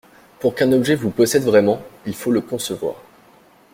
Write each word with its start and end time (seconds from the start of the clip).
Pour 0.39 0.55
qu’un 0.55 0.71
objet 0.71 0.95
vous 0.95 1.11
possède 1.11 1.43
vraiment, 1.43 1.79
il 2.07 2.15
faut 2.15 2.31
le 2.31 2.41
concevoir. 2.41 2.95